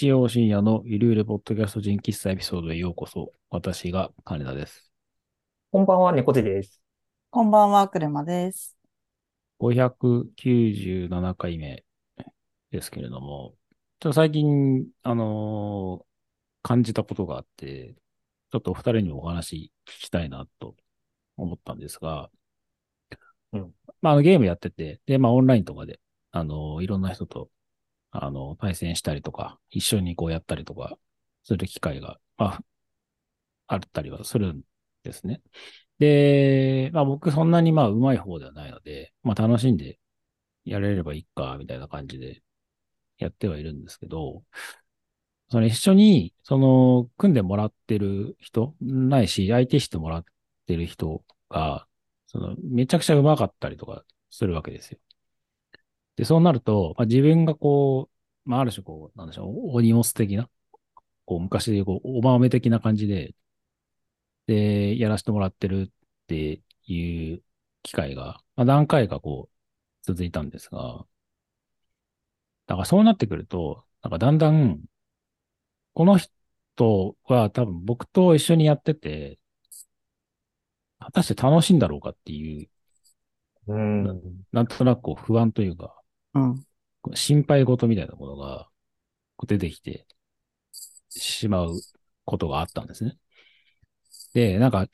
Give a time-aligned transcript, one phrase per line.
[0.00, 3.34] 日曜深夜のゆるゆるポッドキャスト人喫茶エピソードへようこそ。
[3.50, 4.90] 私が金田です。
[5.70, 6.80] こんばんは、猫背です。
[7.28, 8.78] こんばんは、車です。
[9.58, 11.84] 597回目
[12.70, 13.52] ですけれども、
[13.98, 16.04] ちょっと最近、あのー
[16.62, 17.94] 感じたことがあって、
[18.52, 20.76] ちょっとお二人にもお話聞きたいなと
[21.36, 22.30] 思ったんですが、
[23.52, 27.50] うんまあ、あのゲームやってて、で、まあ、オンラインとかで、あのーいろんな人と、
[28.12, 30.98] あの、対戦したりとか、一緒にこうやったりとか、
[31.44, 32.64] する機会が、まあ、
[33.66, 34.62] あったりはするん
[35.02, 35.42] ですね。
[35.98, 40.00] で、まあ僕そんなにまあ上手い方ではないので、まあ楽しんで
[40.64, 42.42] やれればいいか、みたいな感じで
[43.18, 44.44] やってはいるんですけど、
[45.50, 50.24] その一緒に、その、組んでもらってる人、ないし、相手してもらっ
[50.66, 51.86] てる人が、
[52.28, 54.98] その、めちゃくちゃ上手かったりとかするわけですよ。
[56.20, 58.10] で、そうなると、まあ、自分がこ
[58.46, 60.50] う、まあある種こう、なんでしょう、オニオス的な、
[61.26, 63.34] こう、昔でこう、おまめ的な感じで、
[64.46, 67.42] で、やらせてもらってるっていう
[67.82, 69.54] 機会が、まあ、何回かこう、
[70.02, 71.06] 続いたんですが、
[72.66, 74.80] だからそうなってくると、なんかだんだん、
[75.94, 79.38] この人は多分僕と一緒にやってて、
[80.98, 82.68] 果たして楽しいんだろうかっていう、
[83.66, 84.44] うん。
[84.52, 85.99] なんとなくこう不安というか、
[86.34, 86.66] うん。
[87.14, 88.68] 心配事みたいなものが
[89.46, 90.06] 出てきて
[91.10, 91.80] しまう
[92.24, 93.18] ことがあったんですね。
[94.34, 94.86] で、なんか、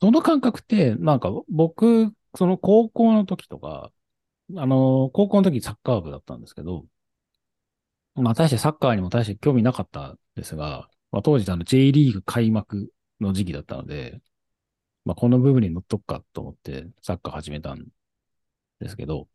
[0.00, 3.92] その感覚って、なんか僕、その高校の時とか、
[4.56, 6.86] あの、高校の時サッカー部だったんですけど、
[8.14, 12.90] まあ、大してサッカーにも大して興味なかったんですが、まあ、当時あの J リーグ開幕
[13.20, 14.20] の時期だったので、
[15.04, 17.86] まあ、この部分に乗っとくかと思ってサッカー始めたん
[18.80, 19.28] ですけど、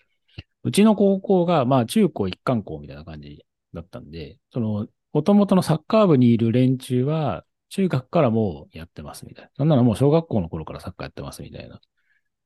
[0.64, 9.52] うちの高校が、まあ、中高一貫校みたいな感じだったんで、その、元々のサッカー部にいる連中は、中学からもうやってますみたいな。
[9.60, 11.80] なんならもう小学校の頃からサッカーやってますみたいな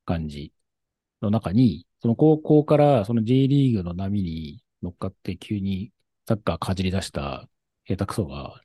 [0.06, 0.54] 感じ
[1.22, 5.92] の中に、その高校からその J リーグの波に乗っかって急に
[6.28, 7.50] サッカーかじり出した
[7.86, 8.62] 下手くそが、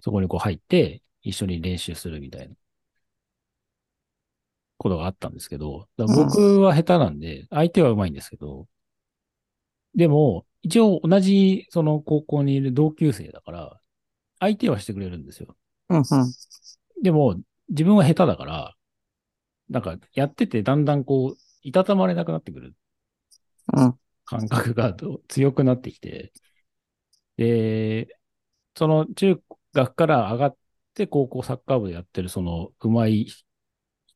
[0.00, 2.54] そこにこう入って一緒に練習するみたいな
[4.78, 8.68] ことがあったんですけど、僕は下手なんで、相手は上手いんですけど、
[9.94, 13.80] でも、一応同じその高校にいる同級生だから、
[14.40, 15.56] 相手はしてくれるんですよ。
[15.88, 16.04] うん。
[16.10, 16.34] うん。
[17.02, 17.36] でも、
[17.68, 18.74] 自分は下手だから、
[19.70, 22.74] なんかやっててだんだんこう、いたたまれなくなってくる
[23.74, 23.98] うん。
[24.26, 26.32] 感覚がど強くなってきて、
[27.36, 28.08] で、
[28.76, 29.40] その中
[29.74, 30.58] 学から上がっ
[30.94, 33.28] て高校サッカー部でやってるその上手い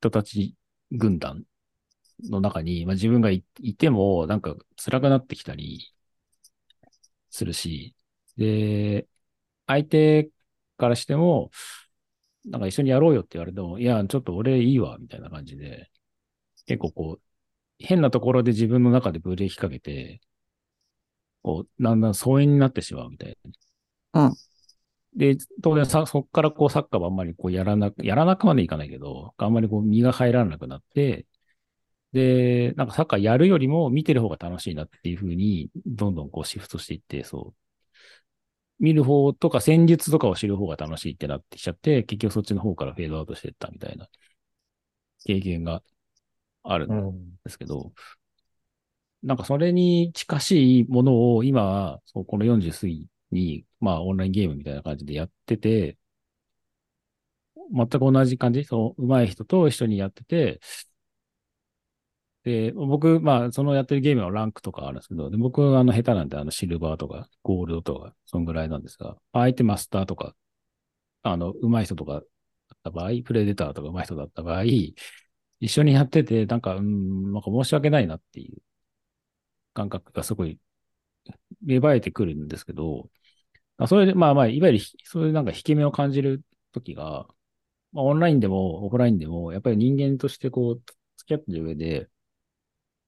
[0.03, 0.57] 人たち
[0.93, 1.45] 軍団
[2.31, 3.43] の中に、まあ、自分がい
[3.79, 5.95] てもなんか辛くなってきたり
[7.31, 7.95] するし、
[8.37, 9.07] で、
[9.67, 10.31] 相手
[10.79, 11.51] からしても、
[12.47, 15.91] なんか一緒にやろうよって言われても、いや、ちょっと俺いいわ、みたいな感じで、
[16.67, 17.23] 結構こう、
[17.79, 20.21] 変なところで自分の中でブレーキかけて、
[21.43, 23.37] こう、だんだん疎遠になってしまうみたい
[24.15, 24.29] な。
[24.29, 24.37] うん
[25.15, 31.27] で、当然さ、そっからこうサッカーはあんまりこうやらなく、やらなくまでいかないけど、あんまりこう身が入らなくなって、
[32.13, 37.75] で、なんかサッカーやるよりも見てる方が楽しいなっていう風に、どんどんこうシフトしていって、そう。
[38.81, 44.09] 見る方とか戦術とかを知る方が楽しいってなってきちゃって、結局そっちの方からフェードアウトしていったみたいな
[45.25, 45.83] 経験が
[46.63, 47.39] あるんうん。
[47.45, 47.93] ですけど、
[49.23, 55.99] なんかそれに近しいものを今は、そうこの40過ぎに、まあオンラインゲームみたいな感じでやってて、
[57.73, 60.61] 全く同じ感じ、その上手い人と一緒にやってて、
[62.45, 70.35] で、僕、まあ、そのやってるゲームのランクとかあるんですけど、で僕はあの下手なんで、あのシルバーとかゴールドとか、そんぐらいなんですが、相手マスターとか、
[71.23, 72.25] あの、上手い人とかだっ
[72.85, 74.95] た場合、プレデターとか上手い人だった場合、一
[75.69, 78.59] 緒にやってて、なんか、うん、なんか申し訳ないなっていう
[79.75, 80.59] 感覚がすごい
[81.63, 83.09] 芽生えてくるんですけど、
[83.85, 86.43] あそれで、まあまあ、いわゆるひ、そういうなんか引け目を感じる
[86.73, 87.27] ときが、
[87.93, 90.83] まあ、オンラインでもオフラインでも、やっぱり人間としてこう、
[91.17, 92.09] 付き合ってる上で、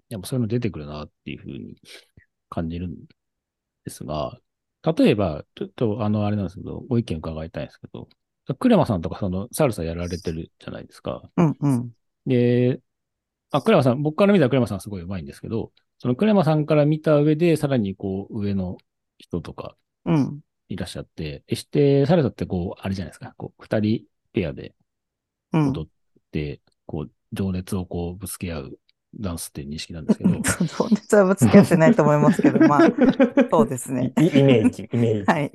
[0.08, 1.76] やっぱそういうの出てくるなっていうふうに
[2.50, 2.94] 感じるん
[3.84, 4.38] ですが、
[4.82, 8.08] 例えば、ちょっとあの、あれなんですけど、ご意見伺いたいんですけど、
[8.58, 11.22] クレマさんとかその、サルサやられてるじゃないですか。
[11.36, 11.56] うん。
[11.58, 11.92] うん。
[12.26, 12.80] で、
[13.50, 18.76] あ、クレマさん、僕から見たらクレマさんすごい上手いんですけど、そのクレマさんから見た上で、さらにこう、上の
[19.18, 20.40] 人とかうん。
[20.68, 24.74] いらっしゃって、でして、サルサってこう、あれじゃないですか、こう、二人ペアで
[25.52, 25.68] うん。
[25.72, 25.88] 踊っ
[26.30, 28.78] て、こう、情熱をこう、ぶつけ合う
[29.18, 32.80] ダンスっていう認識なんですけど、 情熱はぶつけ合ってないと思いますけど、まあ、
[33.50, 34.12] そうですね。
[34.20, 35.24] いイメージ、 イメージ。
[35.26, 35.52] はい。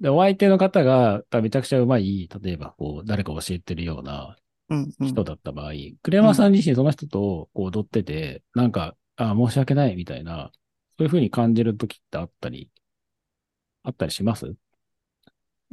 [0.00, 4.36] でお相手の方がめちゃくちゃうまい、例えばこう、誰か教えてるような
[4.68, 5.06] うんうん。
[5.06, 5.72] 人だった場合、
[6.02, 10.50] 栗山さん自身その人とこう踊ってて、なんか、あ申し訳ないみたいな、
[10.98, 12.68] そういうふうに感じるときってあったり、
[13.84, 14.54] あったりします？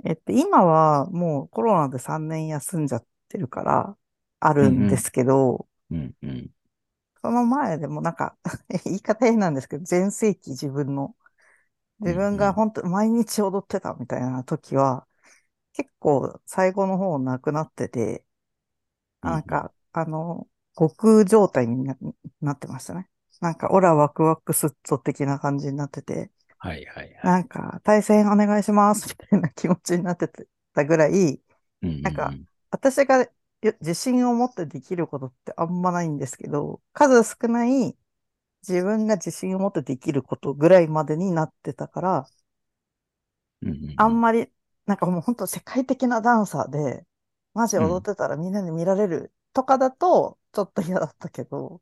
[0.05, 3.97] えっと、今はもうコロナで3年休んじゃってるから、
[4.39, 6.49] あるんですけど、うん、うん。
[7.21, 8.37] その前でもなんか、
[8.85, 11.15] 言い方変なんですけど、全盛期自分の、
[12.01, 15.07] 自分が本当毎日踊ってたみたいな時は、
[15.73, 18.25] 結構最後の方なくなってて、
[19.21, 21.97] あなんか、あの、悟空状態にな
[22.41, 23.09] なってましたね。
[23.41, 27.35] なんか、オラワクワクスッゾ的な感じになってて、はいはいはい。
[27.35, 30.27] なんか、対戦お願いしますみたいな気持ちになって
[30.73, 31.41] たぐらい、
[31.81, 32.03] うんうんうん。
[32.03, 32.39] なんか
[32.71, 33.29] 私がよ
[33.81, 37.97] 自信を持ってできることってあんまないんですけど、数少ない
[38.67, 42.29] 自分が自信を持ってできることぐらいまでになってたから、
[43.61, 43.89] うんうんうん。
[43.95, 44.51] あんまり、
[44.85, 47.05] なんかもう本当世界的なダンサーで、
[47.53, 51.81] マジ踊ってたらみんなに見られるとかだと、ちょっと嫌だったけど、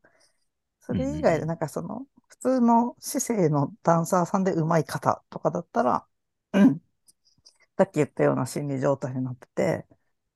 [0.81, 2.07] それ以外でなんかその、
[2.41, 6.07] 普通の姿勢のダンサーさんで上手い方とかだったら、
[6.53, 6.81] うん。
[7.77, 9.85] さっき言ったような心理状態になってて、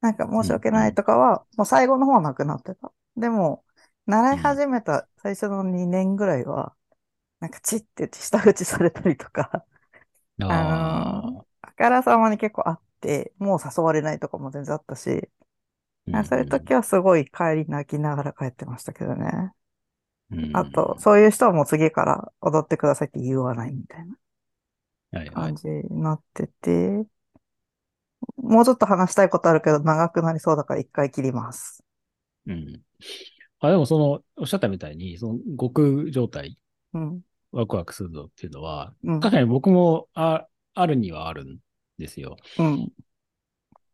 [0.02, 2.92] なんか申し訳ないとかは、もう最後の方はなくなってた。
[3.18, 3.66] でも、
[4.06, 6.76] 習い始めた最初の2年ぐらいは、
[7.40, 9.66] なんかチッって下打ちされたりとか、
[10.40, 15.30] あああからさまに結構あって、もう誘われないとかも全然あったし、
[16.12, 19.54] ああそういう時はすごい帰り泣きながら帰ってましたけどね。
[20.32, 24.16] うんあと、そういう人はもう次から踊ってくださいって言わないみたいな
[25.12, 27.06] はいはい感じになってて、
[28.38, 31.84] もうちょっと話したいことあるけど長くなりそうだから一回切ります。
[32.48, 32.82] うん。
[33.60, 35.70] あ、でもその、おっしゃったみたいに、その、悟
[36.04, 36.58] 空状態、
[36.94, 37.22] うん。
[37.52, 39.20] ワクワクするぞっていうのは、うん。
[39.20, 41.60] 確かに僕もああるにはあるん
[41.98, 42.38] ですよ。
[42.58, 42.92] うん。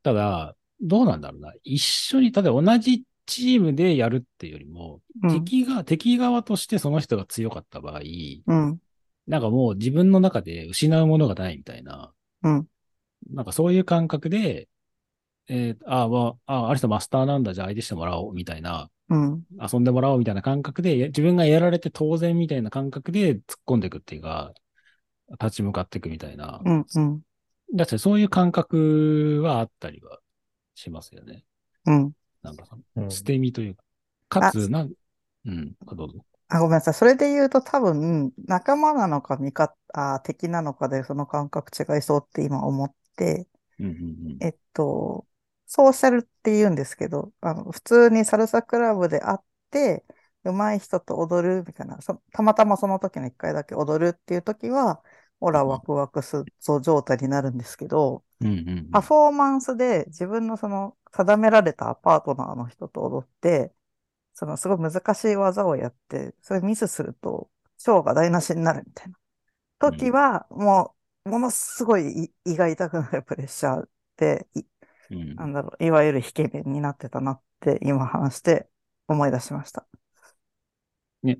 [0.03, 1.53] ただ、どうなんだろうな。
[1.63, 5.43] 一緒に、例えば同じチームでやるっていうよりも、うん。
[5.43, 7.99] 敵が、敵側としてその人が強かった場合、
[8.47, 8.79] うん。
[9.27, 12.13] なんかもう自分の中で失うものがないみたいな、
[12.43, 12.67] うん。
[13.29, 14.67] なんかそういう感覚で、
[15.49, 19.43] えーああ、まあ、ああ、あの人マスターなんだ、じゃあ相手してもらおう、みたいな、うん。
[19.71, 24.53] 遊んでもらおうみたいな感覚で、や自分がやられて当然みたいな感覚で突っ込んでいくっていうか、
[25.41, 26.61] 立ち向かっていくみたいな。
[26.63, 26.85] うん。
[26.93, 27.21] うん。
[27.73, 30.19] だってそういう感覚はあったりは
[30.75, 31.43] しますよね。
[31.85, 32.11] うん。
[32.47, 32.77] なんか
[33.09, 33.83] 捨て身というか。
[34.41, 34.91] かつ、なん、
[35.45, 36.25] うん、どうぞ。
[36.49, 36.93] あ、ごめんなさい。
[36.93, 43.47] それで言うと多分、仲間なのか味方、あ、敵なのかでその感覚違いそうって今思って、
[43.79, 43.95] うんうんう
[44.35, 45.25] んえっと、
[45.65, 49.39] ソーシャルって言うんですけど、あの、普通にサルサクラブで会っ
[49.71, 50.05] て、
[50.43, 55.03] 上手い人と踊るみたいな、そたまたまその時の一回だけ踊るっていう時は、
[55.39, 63.73] オラワクワクすぞ状態になるんですけど、うんうんうんパフォーマンスで自分のその定められたパートナーの人と踊って、
[64.33, 69.17] そのすごい難しい技をやって、それミスすると、ショーが台無しになるみたいな。
[69.79, 74.61] 時は、もう、ものすごい胃胃が痛くなるプレッシャーで、い
[75.11, 78.69] うんなんだろう、いわゆる引け目になってたなって今話して
[79.07, 79.87] 思い出しました。
[81.23, 81.39] ね。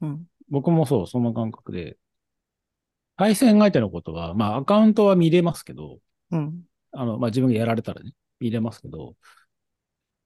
[0.00, 0.26] うん。
[0.48, 1.96] 僕もそう、そんな感覚で、
[3.16, 5.98] 対戦相手のことは、まあアカウントは見れますけど、
[6.30, 6.64] うん。
[6.92, 9.16] あの、まあ自分がやられたらね、見れますけど、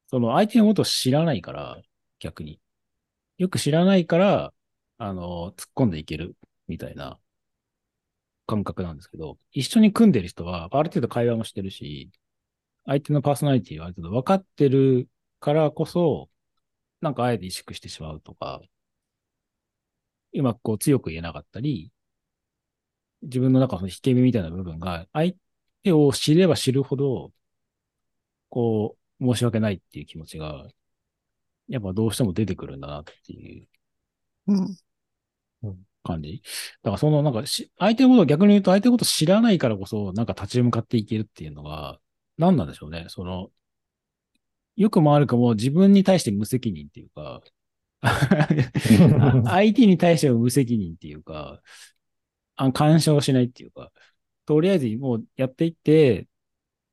[0.09, 1.81] その相手のことを知らないから、
[2.19, 2.61] 逆に。
[3.39, 4.55] よく知らないから、
[4.99, 7.19] あの、突っ込んでいける、みたいな
[8.47, 12.11] 感覚なんですけど、一緒に組んでる人は、ある程度会話もしてるし、
[12.87, 15.09] 相手のパーソナリティはある程度分かってる
[15.41, 16.31] からこそ、
[17.01, 18.63] なんかあえて萎縮してしまうとか、
[20.35, 21.93] うまくこう強く言えなかったり、
[23.23, 25.35] 自分の中の引け目みたいな部分が、相
[25.83, 27.33] 手を知れば知るほど、
[28.49, 30.69] こう、申し訳ないっていう気持ちが、
[31.69, 33.69] やっぱどうしても出てくるんだなっていう
[34.47, 34.79] うん。
[36.03, 36.43] 感じ。
[36.83, 41.99] だからそのなんかし、相手のことを逆に言うと相手のことを知らないからこそ、なんか立ち向かっていけるっていうのが、
[42.39, 43.07] 何なんでしょうね。
[43.09, 43.51] その、
[44.77, 47.43] よくも悪くも自分に対して無責任っていうか、
[48.01, 48.49] あ
[49.45, 51.61] 相手に対しても無責任っていうか、
[52.59, 53.93] あ干渉しないっていうか、
[54.47, 56.29] とりあえずもうやっていって、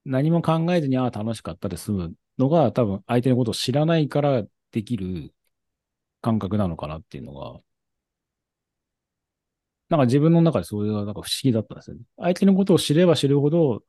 [0.05, 5.33] 何も考えずに、ああ、楽しかったで済むのが、多分相手のことを知らないからできる
[6.21, 7.61] 感覚なのかなっていうのが、
[9.89, 12.03] なんか自分の中でそれがなんか不思議だったんですよね。
[12.17, 13.83] 相手のことを知れば知るほど、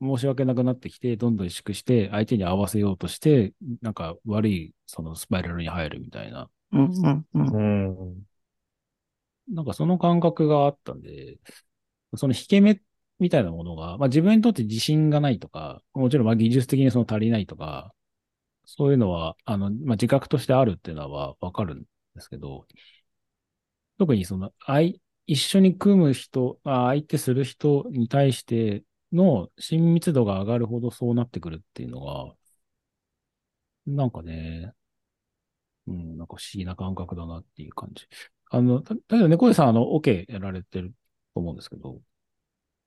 [0.00, 3.52] 申し訳なくなってきて、どんどん萎縮して、相手に合わせようとして、
[3.82, 8.22] なんか悪い、そのスパイラルに入るみたいな、うんうんうん。
[9.50, 11.38] なんかその感覚があったんで、
[12.16, 12.80] その引け目
[13.18, 17.94] みたいなものが、まあ自分にとって自信がないとか、もちろんまあ技術的にその足りないとか、
[18.66, 22.66] そういうのは、あの、まあ自覚としてあるっていうのはわかるんですけど、
[23.98, 24.94] 特にその、相、
[25.26, 32.34] 一緒に組む人、あ相手する人に対しての親密度が上がるほどそうなってくるっていうのが、
[33.86, 34.74] なんかね、
[35.86, 38.06] うん、なんか不思議な感覚だなっていう感じ。
[38.50, 40.90] あの、た例えば猫背さん、あの、オ、ケやられてる
[41.34, 42.00] と思うんですけど、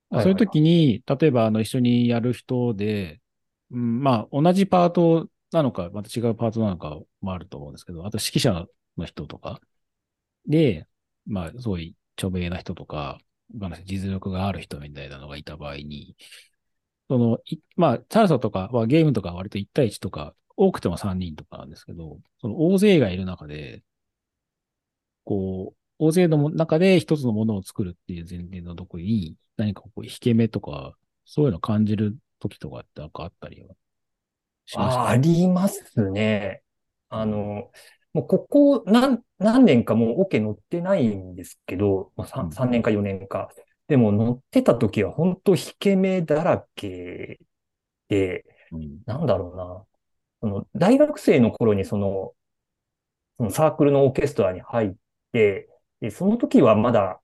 [0.09, 3.21] はいそういう時に、例えば、あの、一緒にやる人で、
[3.71, 9.61] うん、まあ、同じパートなのか、また違うパートなのかもあると思うんですけど、あと指揮者の人とか、
[10.45, 10.85] で、
[11.25, 13.19] まあ、すごい著名な人とか、
[13.85, 16.15] 実力がある人みたいなのがいた場合に、
[17.09, 23.83] その、いまあ、サルサとか、まあ、ゲームとかは割と1対1とか、多くても3人とかなんですけど、その大勢がいる中で、
[25.23, 33.75] こう、大勢のも中で一つのものを作るっていう前提のところに、何かこう、引け目とか、そういうのを感じる時とかってなんかあったりは
[34.65, 35.01] しました？
[35.01, 36.63] あ、ありますね。
[37.09, 37.71] あの、
[38.13, 43.49] もうここ何、何年かもうオケ乗ってないんですけど、まあ、うん 3, 3年か4年か。
[43.87, 47.39] でも乗ってた時は本当引け目だらけ
[48.09, 49.01] で、うん。
[49.05, 49.85] なんだろうな。
[50.41, 52.33] その大学生の頃にその、
[53.37, 54.97] そのサークルのオーケストラに入って、
[55.31, 55.67] で、
[56.11, 57.21] その時はまだ、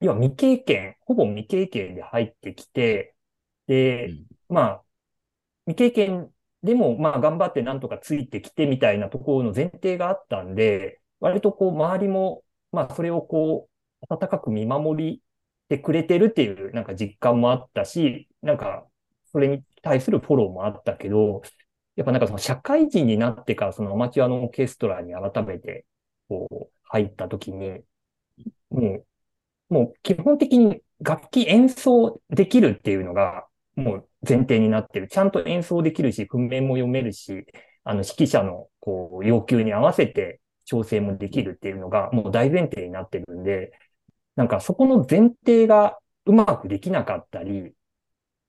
[0.00, 3.14] 要は未経験、ほぼ未経験で入ってきて、
[3.66, 4.26] で、うん。
[4.48, 4.84] まあ、
[5.66, 13.68] 未経験でも、まあ、頑張ってなんとかついてきてみたいなところの前提があったんで、割とこう、周りも、まあ、それをこ
[14.02, 15.22] う、温かく見守り
[15.68, 18.86] てくれてるっていう、なんか実感もあったし、なんか、
[19.32, 21.42] それに対するフォローもあったけど、
[21.96, 25.86] やっぱなんかその社会人になってから、そのアマチュアのオーケストラに改めて、
[26.28, 27.80] こう、入った時に、
[28.70, 29.04] も
[29.70, 35.08] う、もう基本的に楽器演奏できるっていうのが、もう前提になってる。
[35.08, 37.46] ちゃんと演奏できるし、譜面も読めるし、
[37.84, 43.72] あの、指揮者の、こう、要求に合わせて調整もできるっていうのが、もう大前提になってるんで、
[44.36, 47.74] なんかそこの前提がうまくできなかったり、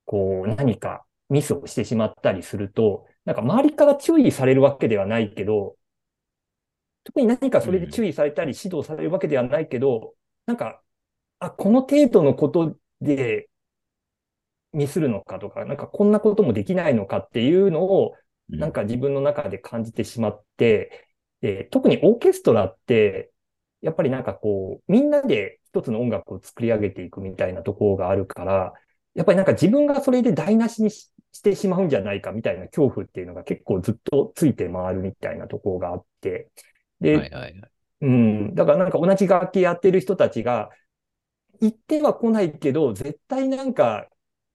[0.04, 5.76] こう、何かミスをしてしまったりすると、なんか周りから注意されるわけではないけど、
[7.04, 10.14] 特に何かそれで注意されたり指導されるわけではないけど、
[10.46, 10.82] なんか、
[11.38, 13.48] あ、この程度のことで
[14.72, 18.14] ミスるのかとか、なんかこんなこともできないのかっていうのを、
[18.50, 18.58] うん。
[18.58, 21.08] なんか自分の中で感じてしまって、
[21.40, 23.32] で特にオーケストラって、
[23.80, 28.72] やっぱりなんかこう、みんなで一つの音楽を作り上げていくみたいなところがあるから、
[29.14, 36.50] やっぱりなんか自分がそれで台無しにししてしまうんじゃないかみたいな恐怖っていうのが結構ずっとついて回るみたいなところがあって、
[37.02, 37.70] で、はいはいはい。
[38.02, 38.54] うん。
[38.54, 40.70] だからなんか同じ楽器やってる人たちが、
[41.60, 44.08] 言っては来ないけど、絶対なんか、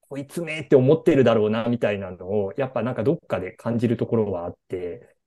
[0.09, 5.17] こいつめって思ってるだろうな、みたいなのを、やっぱなんかどっかで感じるところはあって、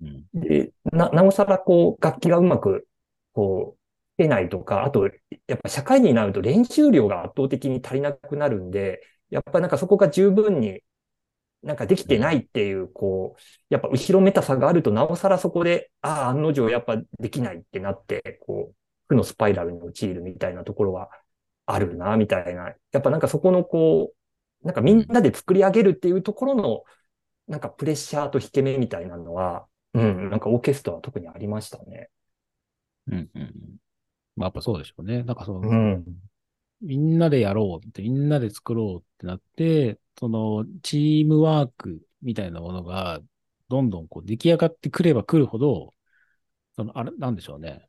[0.00, 0.24] うん。
[0.34, 2.88] で、な、なおさらこう、楽器がうまく、
[3.32, 3.80] こう、
[4.16, 5.06] 出ないとか、あと、
[5.46, 10.82] やっぱ社会人になると練習量が圧倒的に足りなくなるんで、やっぱなんかそこが十分に
[11.62, 13.40] なんかできてないっていう、こう、
[13.70, 18.74] やっぱ後ろめたさがあると、なおさらそこで、ああ、案の定やっぱできないってなって、こう、
[19.08, 21.10] 負のスパイラルに陥るみたいなところは
[21.66, 22.74] あるな、みたいな。
[22.92, 24.12] やっぱなんかそこのこ
[24.62, 26.82] う、なんかみんなで作り上げるっていうところの、
[27.46, 32.08] なんかプレッシャーと引け目みたいなのは、うん、なんかオーケストラは特にありましたね。
[33.08, 33.30] うん。
[33.34, 33.52] うん。
[34.36, 35.22] まあやっぱそうでしょうね。
[35.22, 36.04] なんかその、うん。
[36.80, 43.20] みんなでやろうって、みんなで作ろうってなって、その、チームワークみたいなものが、
[43.68, 45.94] どんどんこう出来上がってくればくるほど、
[46.76, 47.88] その、あれ、なんでしょうね。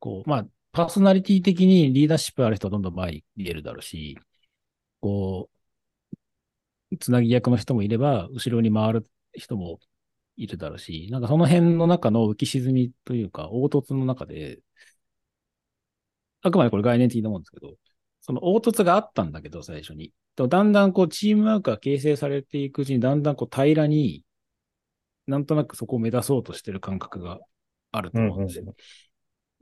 [0.00, 4.18] こう、まあ、パーソナリティ的にリーダーシップある人はどんどん前に出るだろうし、
[5.00, 5.50] こ
[6.92, 9.80] う、つなぎ役の人もいれば、後ろに回る人も
[10.36, 14.60] いるだろうし、なんかその辺の中の浮き沈みというか、凹凸の中で、
[16.42, 17.76] あくまでこれ概念的なもんですけど、
[18.20, 20.12] その凹凸があったんだけど、最初に。
[20.36, 24.24] でもだんだんこう、チームワークが形成されていくうちに、だんだんこう、平らに、
[25.26, 27.40] なんとなくそこを目指そうとしてる感覚が
[27.92, 28.74] あると思うんですよ。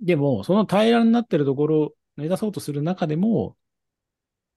[0.00, 3.56] でも、その平らになってるところを目指そうとする中でも、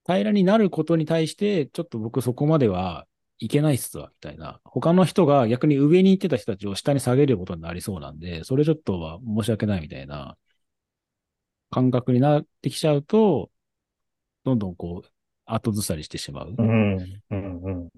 [0.06, 3.08] 平らになることに対して、ちょっと僕そこまでは
[3.40, 4.60] いけないっすわ、みたいな。
[4.64, 10.38] 他の人が逆に上に行ってた人たちを下に下げることになりそうなんで、それちょっとは申し訳ないみたいな
[11.72, 13.52] 感覚になってきちゃうと、
[14.44, 15.10] どんどんこう、
[15.54, 16.98] 後ずさりしてしまううん。
[17.30, 17.62] うん。
[17.64, 17.90] うん。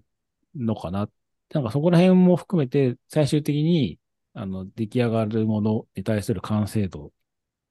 [0.56, 1.10] のかな。
[1.54, 4.00] なんかそこら辺も含めて、最終的に、
[4.34, 7.12] あの、出来上がるものに対する完成度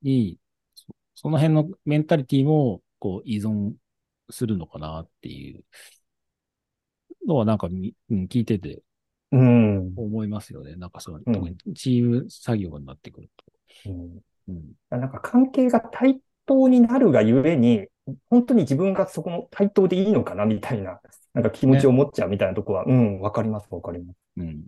[0.02, 0.38] に、
[0.74, 3.72] そその辺のメンタリティも、こう、依存
[4.30, 5.64] するのかなっていう
[7.26, 8.82] のは、なんかみ、うん、聞いてて
[9.32, 9.94] うん。
[9.96, 10.76] 思いますよね。
[10.76, 13.30] なんかその、うん特にチーム作業になってくる
[13.84, 13.90] と。
[13.90, 14.72] うんうん。
[14.90, 17.86] なんか関係が対等になるがゆえに、
[18.30, 21.00] 本当に自分がそこの対等でいいのかなみたいな、
[21.34, 24.16] なんか気持ちを持っちゃうみたいなとこは、うん、わかります、わかります。
[24.36, 24.62] うん。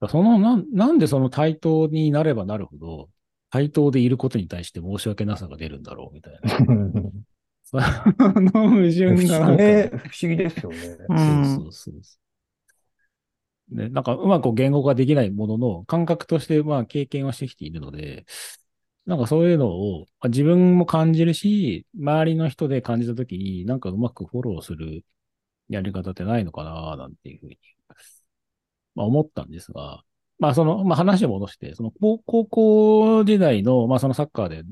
[0.00, 3.08] だその、なん、なんでその対等になればなるほど、
[3.50, 6.50] 対等でいることに対して申し訳なさが出るんだろう、みたいな。
[7.70, 10.78] その矛盾不がね、不思議ですよね。
[11.10, 12.18] うんそうそうそ
[13.70, 13.74] う。
[13.76, 18.24] ね、なんかうまく言語化できないものの、感覚としてまあ経験をしてきているので、
[19.08, 25.02] なんかそういうのをまあ自分も感じるし、周りの人で感じたときに、なんかうまくフォローする
[25.70, 27.58] やり方ってないのかな、なんていうふうに、
[28.94, 30.04] まあ思ったんですが、
[30.38, 34.62] まあその、まあ話を戻して、その高高校時代の、まあそのサッカーで、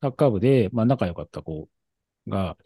[0.00, 1.68] サッカー部で、まあ仲良かった子
[2.28, 2.56] が、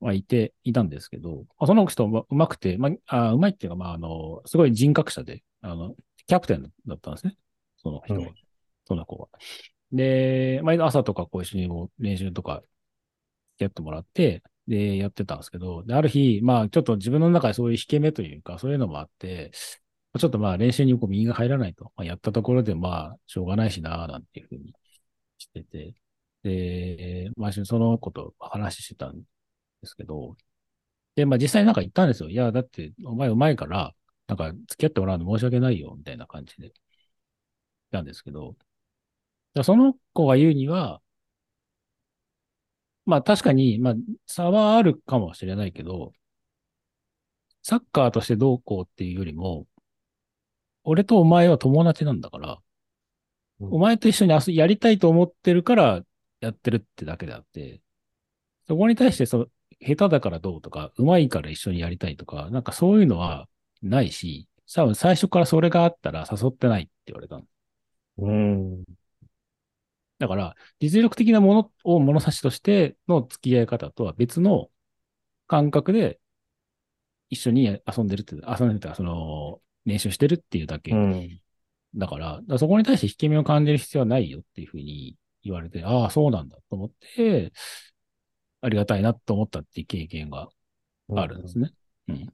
[0.00, 5.94] まあいて、いたんですけど、まあその人もうまくて、まあ、あうまいっていうか、まああの、すごい人格者で、あの、
[6.26, 7.38] キャプテンだったんですね。
[7.78, 8.34] その人は、うん
[8.84, 9.28] その子は。
[9.92, 12.62] で、毎度朝とかこう一緒にこう練習とか
[13.58, 19.52] やってもらって、で、やってたんですけど、で、ある日、まあちょっと自分の中でそういう引け目というか、そういうのもあって、
[20.18, 24.74] ちょっとまあ練習にこう右が入らないと、まあ、やったところでまあしょうがないしな、なんていうふうに
[25.38, 25.94] してて、
[26.44, 29.24] で、まあその子と話してたんで
[29.84, 30.36] すけど、
[31.16, 32.30] で、まあ実際なんか言ったんですよ。
[32.30, 33.94] いや、だってお前うまいから、
[34.28, 36.62] なんか付き合ってもらうの申し訳ないよ、みたいな感じで。
[36.62, 36.72] 言っ
[37.90, 38.56] たんですけど、
[39.54, 41.00] いやその子が言うには、
[43.04, 43.94] まあ確かに、まあ
[44.26, 46.12] 差はあるかもしれないけど、
[47.62, 49.66] サッカーとしてどうこうっていうよりも、
[50.84, 52.58] 俺とお前は友達なんだから、
[53.60, 56.02] うんお前と一緒に遊びやりたいと思ってるから
[56.40, 57.80] やってるってだけであって、
[58.68, 59.46] そこに対してその、
[59.80, 63.48] 下手だからどうとか、上手いから一緒にやりたいとか、なんかそういうのは
[63.82, 67.46] ないし、多分最初からそれがあったら誘ってないって言われたの。
[68.18, 68.84] うん。
[70.22, 74.68] だから、実力的なものを物差しとしての付き合い方とは別の
[75.48, 76.20] 感覚で
[77.28, 80.92] 一緒に遊んでるって、遊んでるってか、その、練習してるっていうだけ。
[80.92, 81.40] うん。
[81.96, 87.52] だから、だからそこに対して引け目を感じる必要はないよっていうふうに言われて、ああ、そうなんだと思って、
[88.60, 90.50] ありがたいなと思ったっていう経験が
[91.16, 91.72] あるんですね。
[92.06, 92.32] うん。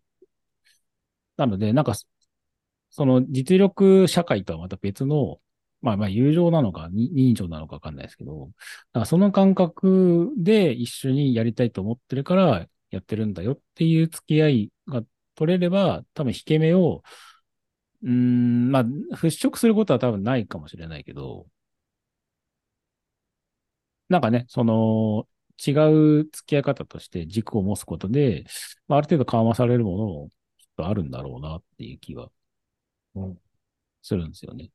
[1.38, 1.94] なので、なんか、
[2.90, 5.40] その実力社会とはまた別の、
[5.80, 8.52] まあまあ友情なのか、に人情なのかわかんないですけど、だ
[8.94, 15.02] からその感覚で一緒にやりたいと思ってるからやってるんだよっていう付き合いが
[15.36, 17.02] 取れれば、多分引け目を、
[18.02, 21.46] うーん、まあ、払拭することは多分ないかもしれないけど、
[24.08, 25.28] なんかね、その、
[25.66, 25.72] 違
[26.20, 28.44] う付き合い方として軸を持つことで、
[28.86, 32.30] まあ、ある程度緩和されるものもきっとあるんだろうなっていう気は
[33.16, 33.42] うん
[34.02, 34.70] するんですよね。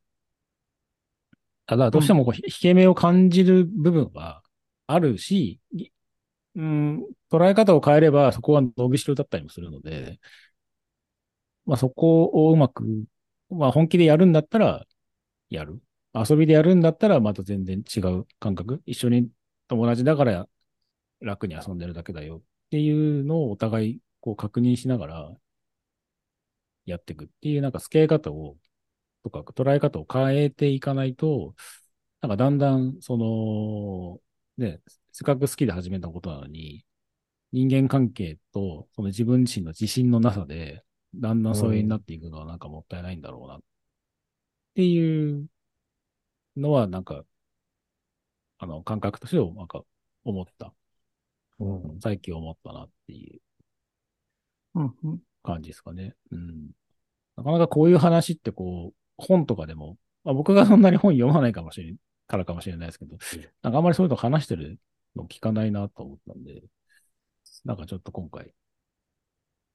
[1.66, 4.42] ただ、どうしてもこう、引け目を感じる部分は
[4.88, 5.90] あるし、い
[6.56, 10.20] うん、捉え方を変えればそこは伸びしろだったりもするので、
[11.66, 12.84] まあそこをうまく、
[13.50, 14.86] まあ本気でやるんだったら
[15.50, 15.82] やる。
[16.14, 18.82] 遊びでやるんだったらまた全然違う感覚。
[18.86, 19.30] 一緒に
[19.68, 20.48] 友達だから
[21.22, 25.34] 楽に遊んでるだけだよっていうのをお互いこう確認しながら
[26.86, 28.58] やっていくっていうなんか付き合い方を、
[29.24, 31.56] とか捉え方を変えていかないと、
[32.22, 34.82] なんかだんだんその、ね、
[35.12, 36.86] せっかく好きで始めたことなのに、
[37.52, 40.84] 人間関係とその自分自身の自信のなさで、
[41.16, 43.60] だんだん疎遠になっていくのはなんかもったいないんだろうなっ
[44.76, 45.48] ていう
[46.58, 47.24] のはなんか、
[48.58, 49.84] あの感覚としてなんか
[50.24, 50.74] 思った。
[51.60, 52.00] うん。
[52.02, 53.42] 最近思ったなっていう
[55.44, 56.16] 感じですかね。
[56.32, 56.72] うん。
[57.36, 61.98] なかなかこういう話ってこう、本とかでも、まあ、僕がそんなに本読まないかもしれん、
[62.28, 63.18] からかもしれないですけど、
[63.62, 64.80] なんかあんまりそういうの話してる
[65.16, 66.64] の聞かないなと思ったんで、
[67.66, 68.54] なんかちょっと今回、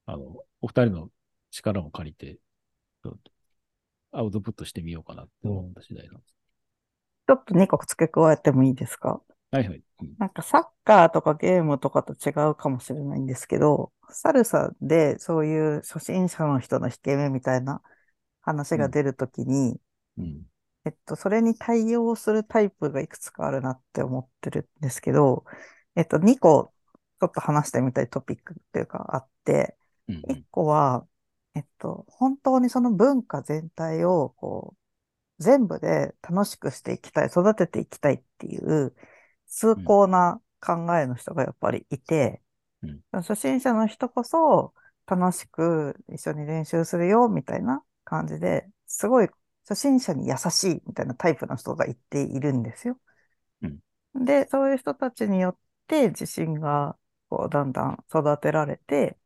[0.05, 1.09] あの、お二人の
[1.51, 2.35] 力も借りて、
[3.03, 3.31] ちょっと
[4.11, 6.35] アウトプットしてみようかなって思った次第なんです。
[7.27, 9.21] ちょっと2個付け加えてもいいですか？
[9.51, 9.83] はいはい。
[10.01, 17.81] うんなんかサッカーとかゲームとかと違うかもしれないんですけど、サルサでそういう初心者の人の引け目みたいな
[18.41, 19.79] 話が出るときに、
[20.17, 20.45] うん。
[20.85, 25.45] えっと、それに対応するタイプがいくつかあるなって思ってるんですけど、
[25.95, 26.73] えっと、2個
[27.19, 30.31] ちょっと話してみたいトピックっていうかあって、うんうん。
[30.31, 31.05] 一個は、
[31.55, 34.75] えっと、本当にその文化全体を、こ
[35.39, 38.95] う、全部で楽しくしていきたい、育てていきたいっていう、
[39.47, 42.41] 崇高な考えの人がやっぱりいて、
[42.83, 43.01] うん。
[43.11, 44.73] 初心者の人こそ
[45.05, 49.29] 楽しく一緒に練習するよ、みたいな感じで、すごい
[49.67, 52.99] 初心者に優しいみたいなタイプの人がいているんですよ。
[54.15, 56.97] で、そういう人たちによって自信が
[57.29, 59.17] こうだんだん育てられて、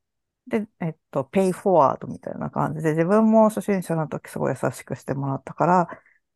[0.48, 5.89] で、えっと、ペイフォワードみたいな感じで、自分も初心者の時すごい優しくしてもらったから、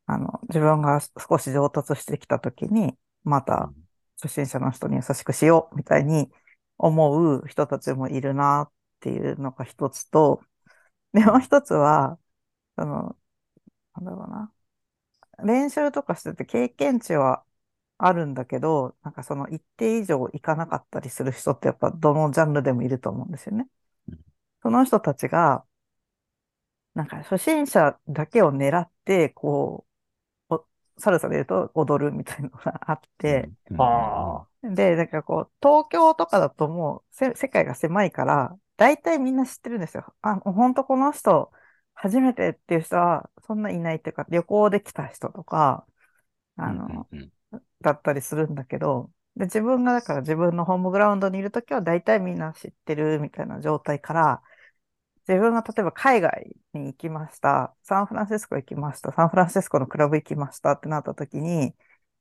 [0.05, 3.73] あの、自分が少し上達してきた時に、また
[4.21, 6.31] 初心者の人に優しくしようみたいに
[6.77, 10.41] 思う人たちもいるなっていうのが一つと、
[11.13, 12.19] で、もう一つは、
[12.77, 13.17] その、
[13.95, 14.53] なんだろうな。
[15.45, 17.43] 練習とかしてて経験値は
[17.97, 23.69] あるんだけど、なんかその一定以上いかなかったりする人ってやっぱどのジャンルでもいると思うんですよね
[24.07, 24.23] うん。
[24.63, 25.65] その人たちが、
[26.93, 29.85] なんか初心者だけを狙って、こ
[30.49, 30.67] う、お
[30.99, 33.51] サルサで言うと踊るみたいなのがあって。
[34.63, 40.13] で、なんかこう、東京とかだともうせ世界が狭いから、大体みんな知ってるんですよ。
[40.21, 41.51] あ、本当この人、
[41.97, 45.85] 初めてっていう人はそんないないっていうか、旅行で来た人とか、
[46.57, 47.09] あの、
[47.81, 54.43] だったりするんだけど、で、自分がだから自分のホームグラウンドにいるときは大体みんな知ってるみたいな状態から、
[55.27, 61.75] 自分が例えば海外に行きました、サンフランシスコ行きました、サンフランシスコのクラブ行きましたってなったときに、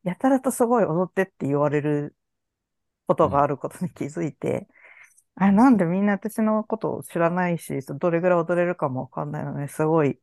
[0.04, 2.16] やたらとすごい踊ってって言われる
[3.06, 4.68] ことがあることに気づいて、
[5.36, 10.18] あ、なんでみんな私のことを知らないし、どれぐらい踊れるかもわかんないのに、すごい、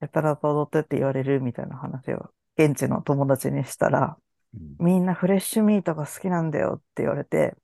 [0.00, 4.18] やたらと踊ってって言われるみたいな話を現地の友達にしたら、
[4.54, 7.56] うんみんなフレッシュミートが好きなんだよって言われて、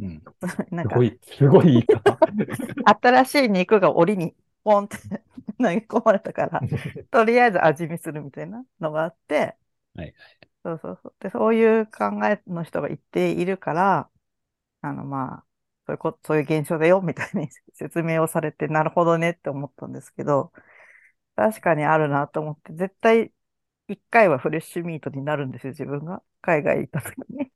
[0.00, 0.22] うん
[0.70, 2.18] なんかすごい、すごいいいか。
[3.00, 4.96] 新しい肉が檻にポンって
[5.58, 6.60] 投げ込まれたから、
[7.10, 9.56] とりあえず味見するみたいなのがあって、
[9.94, 10.14] はい
[10.64, 11.14] そうそうそう。
[11.20, 14.10] で、そういう考えの人が一定いるから、
[14.82, 15.46] あの、まあ、
[15.90, 20.52] そういうこ、そういう現象だよみたいに 説明をされて、なるほどねって思ったんですけど、
[21.36, 23.32] 確かにあるなと思って、絶対
[23.88, 26.22] 一回はフレッシュミートになるんですよ、自分が。
[26.42, 27.50] 海外行った時に。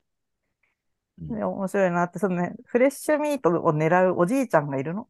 [1.21, 5.09] うんで、面白いなって、そのね、フレッシュミートを狙うおじいちゃんがいるの。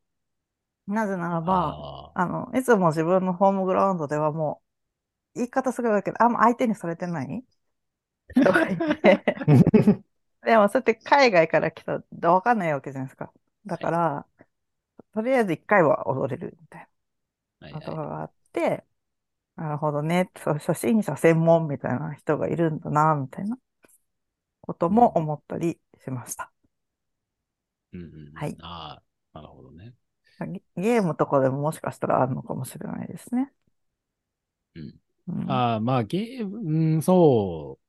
[0.87, 4.63] なぜならば、ああの、いつも自分のホームグラウンドではも
[5.35, 7.45] う、言い方すごいけど、あんま相手にされてない
[8.35, 9.25] 人がいて、
[10.45, 13.33] でもそうやって海外から来たらわかんないわけじゃないですか。
[13.67, 14.27] だから、
[15.15, 16.89] とりあえず一回は踊れるみたい
[17.61, 18.85] なことはがあって、
[19.57, 23.57] なるほどね、そう初心者専門みたいな人がいるんだな、みたいな
[24.61, 26.53] ことも思ったりしました。
[27.93, 27.97] い。
[27.97, 29.03] うんうんうんはいあ
[29.33, 29.95] あ、なるほどね。
[30.47, 33.53] ゲゲームとかでももしかしたらあるのかもしれないですね。
[34.75, 37.84] うんうんああ、まあ、ゲーム、うん、そう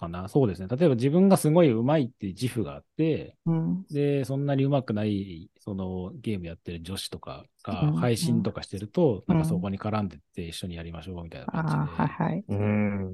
[0.00, 0.28] かな。
[0.28, 0.68] そうですね。
[0.68, 11.78] 例えば自分がすごい上手いっていう自負があって、うんで、そんなに上手くない、そのゲームやってる女子とかがうん配信とかしてると、うんなんかそこに絡んでって一緒にやりましょうみたいな感じで。
[11.78, 12.44] はいはい。
[12.48, 13.08] うん。
[13.08, 13.10] っ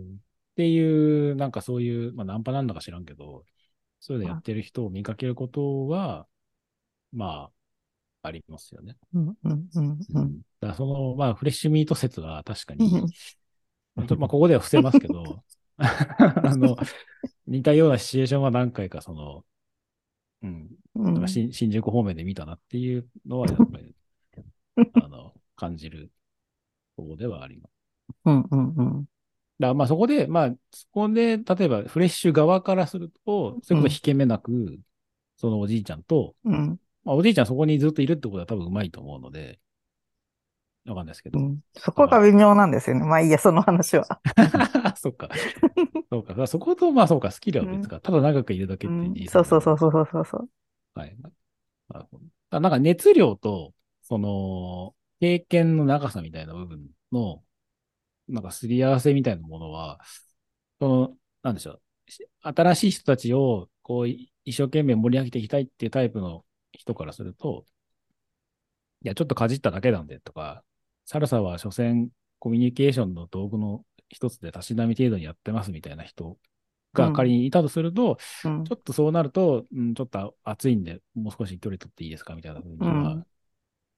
[0.56, 3.44] ていう、なんかそういう、まあナンパなんだか知らんけど、
[3.98, 6.26] そういうのやってる人を見かけることは、
[7.12, 7.50] ま
[8.22, 8.96] あ、ありますよね。
[9.14, 13.02] うんうんうんうんだその、まあ、フレッシュミート説は確かうに
[13.96, 15.42] まあ、ここでは伏せますけど、
[15.78, 16.76] あの、
[17.46, 19.44] 似たようなシチュエーションは何回か、その、
[20.42, 21.14] うん、うん。
[21.14, 23.94] なんか新新宿方面で見たなっていうのは、やっぱり、
[24.94, 26.10] あの、感じる
[26.96, 27.72] ところではあります。
[28.24, 29.04] うんうんうん。
[29.58, 34.78] だまあそこで、まあ、そこで、例えばフレッシュ側からすると、そういうこと引け目なく、
[35.36, 36.80] そのおじいちゃんと、うん。
[37.04, 39.58] まあ、おじいちゃんそこにずっといるってことは多分うまいと思うので、
[40.86, 41.38] わかんないですけど。
[41.38, 43.04] うんそこが微妙なんですよね。
[43.04, 44.06] まあいいや、その話は。
[44.96, 45.28] そっか。
[46.10, 46.46] そうか。
[46.46, 48.00] そこと、まあそうか、スキルは別か。
[48.00, 50.48] ただ長くいるだけっていう事実そうそうそうそうそうそうそう。
[50.94, 51.16] はい。
[51.20, 51.30] な
[51.88, 52.18] なるほ
[52.50, 52.60] ど。
[52.60, 57.42] なんか熱量と、その、経験の長さみたいな部分の、
[58.28, 60.00] なんかすり合わせみたいなものは、
[60.80, 62.10] その、なんでしょう。
[62.10, 67.64] し新しい人たちを、こう、い一生懸命盛り上げていきたいっていうタイプの人からすると、
[69.02, 70.64] いや、ちょっとかじっただけなんでとか、
[71.06, 76.36] サルサは所詮コミュニケーションの道具の一つでたしなみ程度にやってますみたいな人
[76.92, 83.24] が仮にいたとすると、うんちょっとそうなると、うん、ちょっと暑いんで、もう少し距離取っていいですかみたいな風には、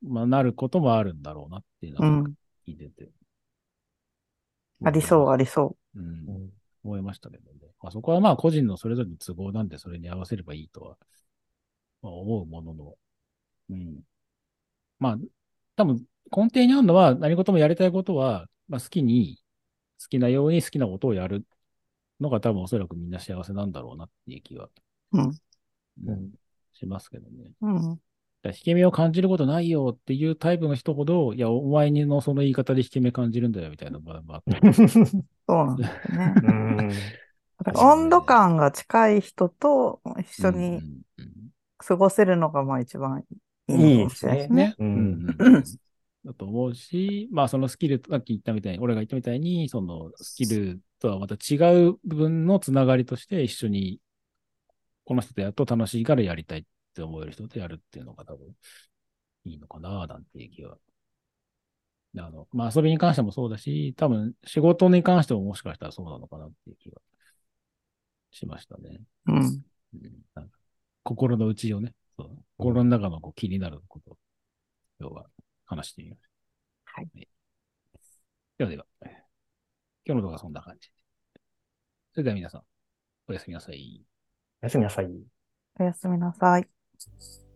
[0.06, 2.24] まあ、なることもあるんだろうなっていうのはうん。
[2.66, 3.08] 聞いてて。
[4.84, 6.50] ありそう、ありそうん。
[6.84, 7.60] 思いましたけどね。
[7.80, 10.96] まあ、そこはまあ個人のそれぞれの都合なんで、それに合わせればいいとは
[12.02, 12.94] まあ思うものの。
[13.70, 14.00] うん。
[14.98, 15.18] まあ、
[15.78, 16.04] 多分
[16.36, 19.40] 根底にあるのは何事もやりたいことは、まあ、好きに、
[20.02, 21.46] 好きなように好きなことをやる
[22.20, 24.68] のが多分おそらくみんな幸せなんだろうなっていう気は、
[25.12, 25.20] うん。
[25.20, 26.30] うんうん
[26.74, 27.52] しますけどね。
[27.60, 28.00] うん。
[28.44, 34.60] 引け目を感じることないよっていうタイプの人ほど、いや、お前のその言い方で引け目感じるんだよみたいな場合もあって。
[35.48, 36.88] そうなんですよね。
[37.74, 40.82] 温度感が近い人と一緒うんに
[41.78, 43.24] 過ごせるのがまあ一番
[43.68, 44.48] いいですね。
[44.48, 44.74] ね。
[44.78, 44.90] ううん。
[44.90, 45.36] ん。
[45.38, 45.56] うん。
[45.56, 45.64] うん。
[46.24, 54.00] だと思うし、まあそのスキル、さっき言ったみたいに、俺が言ったみたいに、そのスキルとはまた違う部分のつながりとして一緒に、
[55.04, 58.48] この人とやると楽しいからやりたいって思える人とやるっていうのが多分
[59.44, 60.24] いいのかな、なん。
[60.24, 60.76] ていう気は。
[62.18, 67.00] あの、まあ遊びに関してもそうだし、多分仕事に関してももしかしたらそうなのかなっていう気が
[68.30, 69.00] しましたね。
[69.26, 69.36] うん。
[69.36, 69.62] うん。
[70.34, 70.48] なん。
[70.48, 70.58] か
[71.04, 74.16] 心の内をね、そう心の中のこう気になることを
[75.00, 75.26] 今日は
[75.64, 76.28] 話してみました。
[77.00, 77.08] はい。
[78.58, 79.12] ではでは、今
[80.06, 80.90] 日の動画はそんな感じ。
[82.12, 82.62] それでは皆さん、
[83.28, 84.04] おやすみなさい。
[84.60, 85.06] おやすみなさい。
[85.78, 87.47] おやすみなさい。